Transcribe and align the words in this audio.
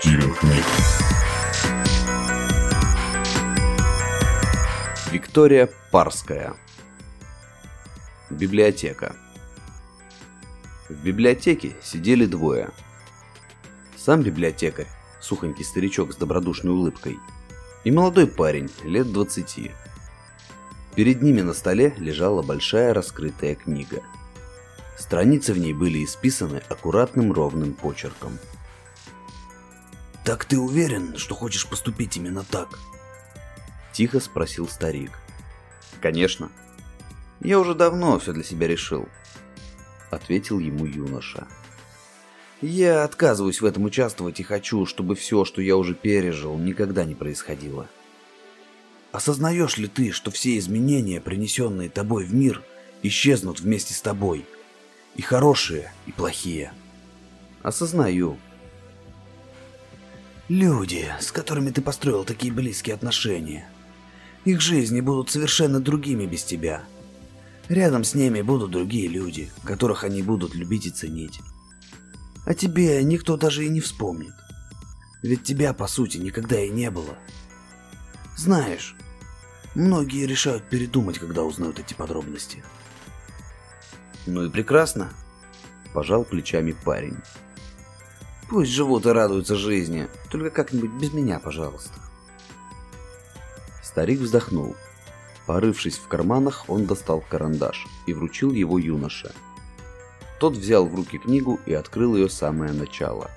Стивен. 0.00 0.34
Виктория 5.12 5.68
Парская. 5.90 6.54
Библиотека. 8.30 9.16
В 10.88 10.94
библиотеке 10.94 11.76
сидели 11.82 12.26
двое. 12.26 12.70
Сам 13.96 14.22
библиотекарь, 14.22 14.88
сухонький 15.20 15.64
старичок 15.64 16.12
с 16.12 16.16
добродушной 16.16 16.72
улыбкой, 16.72 17.18
и 17.84 17.90
молодой 17.90 18.26
парень, 18.26 18.70
лет 18.82 19.12
двадцати. 19.12 19.72
Перед 20.94 21.22
ними 21.22 21.42
на 21.42 21.54
столе 21.54 21.94
лежала 21.98 22.42
большая 22.42 22.94
раскрытая 22.94 23.54
книга. 23.54 24.02
Страницы 25.00 25.54
в 25.54 25.58
ней 25.58 25.72
были 25.72 26.04
исписаны 26.04 26.62
аккуратным 26.68 27.32
ровным 27.32 27.72
почерком. 27.72 28.38
«Так 30.26 30.44
ты 30.44 30.58
уверен, 30.58 31.16
что 31.16 31.34
хочешь 31.34 31.66
поступить 31.66 32.18
именно 32.18 32.44
так?» 32.44 32.78
Тихо 33.94 34.20
спросил 34.20 34.68
старик. 34.68 35.12
«Конечно. 36.02 36.52
Я 37.40 37.58
уже 37.58 37.74
давно 37.74 38.18
все 38.18 38.34
для 38.34 38.44
себя 38.44 38.68
решил»,— 38.68 39.08
ответил 40.10 40.58
ему 40.58 40.84
юноша. 40.84 41.48
«Я 42.60 43.02
отказываюсь 43.02 43.62
в 43.62 43.64
этом 43.64 43.84
участвовать 43.84 44.38
и 44.38 44.44
хочу, 44.44 44.84
чтобы 44.84 45.14
все, 45.14 45.46
что 45.46 45.62
я 45.62 45.78
уже 45.78 45.94
пережил, 45.94 46.58
никогда 46.58 47.06
не 47.06 47.14
происходило». 47.14 47.88
Осознаешь 49.12 49.78
ли 49.78 49.88
ты, 49.88 50.12
что 50.12 50.30
все 50.30 50.58
изменения, 50.58 51.22
принесенные 51.22 51.88
тобой 51.88 52.26
в 52.26 52.34
мир, 52.34 52.62
исчезнут 53.02 53.60
вместе 53.60 53.94
с 53.94 54.02
тобой? 54.02 54.44
И 55.16 55.22
хорошие, 55.22 55.92
и 56.06 56.12
плохие. 56.12 56.72
Осознаю. 57.62 58.38
Люди, 60.48 61.06
с 61.20 61.30
которыми 61.30 61.70
ты 61.70 61.80
построил 61.82 62.24
такие 62.24 62.52
близкие 62.52 62.94
отношения, 62.94 63.68
их 64.44 64.60
жизни 64.60 65.00
будут 65.00 65.30
совершенно 65.30 65.80
другими 65.80 66.26
без 66.26 66.44
тебя. 66.44 66.82
Рядом 67.68 68.02
с 68.02 68.14
ними 68.14 68.40
будут 68.40 68.72
другие 68.72 69.06
люди, 69.06 69.50
которых 69.64 70.02
они 70.02 70.22
будут 70.22 70.54
любить 70.54 70.86
и 70.86 70.90
ценить. 70.90 71.40
А 72.46 72.54
тебе 72.54 73.02
никто 73.04 73.36
даже 73.36 73.64
и 73.64 73.68
не 73.68 73.80
вспомнит. 73.80 74.32
Ведь 75.22 75.44
тебя, 75.44 75.72
по 75.72 75.86
сути, 75.86 76.16
никогда 76.16 76.58
и 76.58 76.70
не 76.70 76.90
было. 76.90 77.16
Знаешь, 78.36 78.96
многие 79.74 80.26
решают 80.26 80.64
передумать, 80.64 81.18
когда 81.18 81.44
узнают 81.44 81.78
эти 81.78 81.94
подробности. 81.94 82.64
Ну 84.26 84.44
и 84.44 84.50
прекрасно, 84.50 85.10
пожал 85.92 86.24
плечами 86.24 86.72
парень. 86.84 87.16
Пусть 88.48 88.70
живут 88.70 89.06
и 89.06 89.10
радуются 89.10 89.56
жизни, 89.56 90.08
только 90.30 90.50
как-нибудь 90.50 90.90
без 90.92 91.12
меня, 91.12 91.38
пожалуйста. 91.38 91.94
Старик 93.82 94.20
вздохнул. 94.20 94.76
Порывшись 95.46 95.98
в 95.98 96.06
карманах, 96.06 96.64
он 96.68 96.86
достал 96.86 97.24
карандаш 97.28 97.86
и 98.06 98.12
вручил 98.12 98.52
его 98.52 98.78
юноше. 98.78 99.32
Тот 100.38 100.56
взял 100.56 100.86
в 100.86 100.94
руки 100.94 101.18
книгу 101.18 101.60
и 101.66 101.72
открыл 101.74 102.16
ее 102.16 102.28
самое 102.28 102.72
начало. 102.72 103.30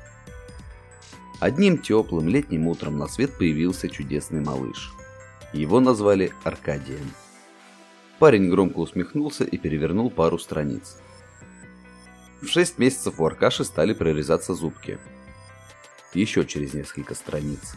Одним 1.40 1.78
теплым 1.78 2.28
летним 2.30 2.68
утром 2.68 2.98
на 2.98 3.08
свет 3.08 3.38
появился 3.38 3.90
чудесный 3.90 4.42
малыш. 4.42 4.94
Его 5.54 5.80
назвали 5.80 6.34
Аркадием. 6.44 7.12
Парень 8.20 8.50
громко 8.50 8.80
усмехнулся 8.80 9.44
и 9.44 9.58
перевернул 9.58 10.10
пару 10.10 10.38
страниц. 10.38 10.98
В 12.42 12.48
шесть 12.48 12.78
месяцев 12.78 13.20
у 13.20 13.26
Аркаши 13.26 13.64
стали 13.64 13.94
прорезаться 13.94 14.54
зубки. 14.54 15.00
Еще 16.14 16.46
через 16.46 16.74
несколько 16.74 17.16
страниц. 17.16 17.76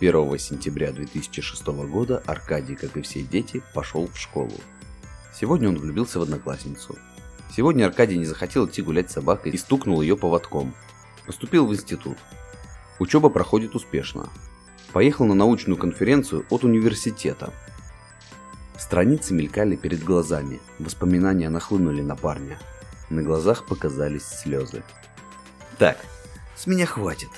1 0.00 0.38
сентября 0.38 0.92
2006 0.92 1.66
года 1.66 2.22
Аркадий, 2.26 2.74
как 2.74 2.96
и 2.96 3.02
все 3.02 3.22
дети, 3.22 3.62
пошел 3.72 4.08
в 4.08 4.18
школу. 4.18 4.52
Сегодня 5.32 5.68
он 5.68 5.78
влюбился 5.78 6.18
в 6.18 6.22
одноклассницу. 6.22 6.98
Сегодня 7.54 7.86
Аркадий 7.86 8.18
не 8.18 8.24
захотел 8.24 8.66
идти 8.66 8.82
гулять 8.82 9.10
с 9.10 9.14
собакой 9.14 9.52
и 9.52 9.56
стукнул 9.56 10.02
ее 10.02 10.16
поводком. 10.16 10.74
Поступил 11.26 11.66
в 11.66 11.72
институт. 11.72 12.18
Учеба 12.98 13.28
проходит 13.28 13.74
успешно. 13.74 14.28
Поехал 14.92 15.24
на 15.24 15.34
научную 15.34 15.76
конференцию 15.76 16.44
от 16.50 16.64
университета. 16.64 17.52
Страницы 18.92 19.32
мелькали 19.32 19.74
перед 19.74 20.04
глазами, 20.04 20.60
воспоминания 20.78 21.48
нахлынули 21.48 22.02
на 22.02 22.14
парня. 22.14 22.58
На 23.08 23.22
глазах 23.22 23.64
показались 23.64 24.26
слезы. 24.26 24.82
Так, 25.78 25.96
с 26.54 26.66
меня 26.66 26.84
хватит. 26.84 27.30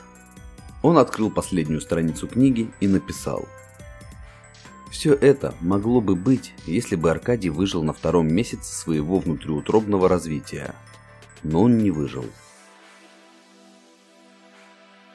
Он 0.82 0.98
открыл 0.98 1.31
последнюю 1.31 1.81
страницу 1.81 2.26
книги 2.26 2.72
и 2.81 2.88
написал. 2.88 3.48
Все 4.91 5.14
это 5.14 5.54
могло 5.60 6.00
бы 6.00 6.16
быть, 6.16 6.54
если 6.66 6.97
бы 6.97 7.12
Аркадий 7.12 7.50
выжил 7.50 7.84
на 7.84 7.93
втором 7.93 8.26
месяце 8.26 8.75
своего 8.75 9.20
внутриутробного 9.20 10.09
развития. 10.09 10.75
Но 11.44 11.62
он 11.62 11.78
не 11.78 11.93
выжил. 11.93 12.26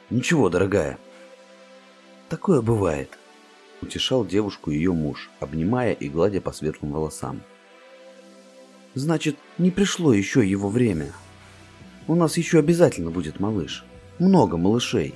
Ничего, 0.08 0.48
дорогая. 0.48 0.98
Такое 2.30 2.62
бывает. 2.62 3.19
Утешал 3.82 4.26
девушку 4.26 4.70
ее 4.70 4.92
муж, 4.92 5.30
обнимая 5.40 5.92
и 5.92 6.08
гладя 6.08 6.40
по 6.40 6.52
светлым 6.52 6.92
волосам. 6.92 7.40
Значит, 8.94 9.36
не 9.58 9.70
пришло 9.70 10.12
еще 10.12 10.46
его 10.46 10.68
время. 10.68 11.12
У 12.06 12.14
нас 12.14 12.36
еще 12.36 12.58
обязательно 12.58 13.10
будет 13.10 13.40
малыш. 13.40 13.84
Много 14.18 14.56
малышей. 14.56 15.14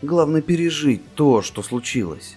Главное 0.00 0.40
пережить 0.40 1.02
то, 1.14 1.42
что 1.42 1.62
случилось. 1.62 2.36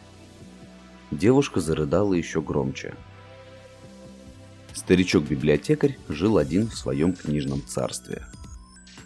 Девушка 1.11 1.61
зарыдала 1.61 2.13
еще 2.13 2.41
громче. 2.41 2.95
Старичок-библиотекарь 4.73 5.97
жил 6.09 6.37
один 6.37 6.67
в 6.67 6.75
своем 6.75 7.13
книжном 7.13 7.65
царстве. 7.65 8.25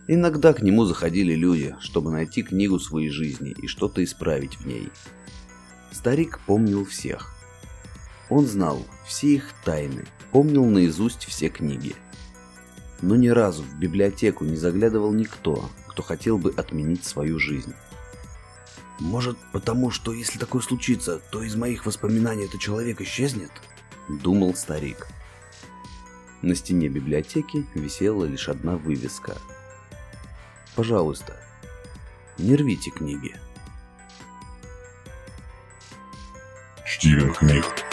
Иногда 0.07 0.53
к 0.53 0.63
нему 0.63 0.85
заходили 0.85 1.35
люди, 1.35 1.75
чтобы 1.79 2.11
найти 2.11 2.41
книгу 2.41 2.79
своей 2.79 3.09
жизни 3.09 3.53
и 3.61 3.67
что-то 3.67 4.03
исправить 4.03 4.55
в 4.55 4.65
ней. 4.65 4.89
Старик 5.91 6.39
помнил 6.45 6.85
всех. 6.85 7.33
Он 8.29 8.45
знал 8.45 8.85
все 9.05 9.35
их 9.35 9.53
тайны, 9.63 10.05
помнил 10.31 10.65
наизусть 10.65 11.25
все 11.25 11.49
книги. 11.49 11.95
Но 13.01 13.15
ни 13.15 13.29
разу 13.29 13.63
в 13.63 13.79
библиотеку 13.79 14.45
не 14.45 14.55
заглядывал 14.55 15.13
никто, 15.13 15.69
кто 15.87 16.03
хотел 16.03 16.37
бы 16.37 16.53
отменить 16.55 17.05
свою 17.05 17.39
жизнь. 17.39 17.73
Может, 18.99 19.37
потому 19.51 19.91
что 19.91 20.13
если 20.13 20.37
такое 20.37 20.61
случится, 20.61 21.19
то 21.31 21.41
из 21.41 21.55
моих 21.55 21.85
воспоминаний 21.85 22.45
этот 22.45 22.59
человек 22.59 23.01
исчезнет? 23.01 23.51
Думал 24.09 24.53
старик. 24.55 25.07
На 26.41 26.55
стене 26.55 26.89
библиотеки 26.89 27.65
висела 27.73 28.25
лишь 28.25 28.49
одна 28.49 28.75
вывеска– 28.75 29.37
Пожалуйста, 30.79 31.35
не 32.37 32.55
рвите 32.55 32.89
книги. 32.89 33.35
Стивен 36.89 37.31
книг. 37.33 37.88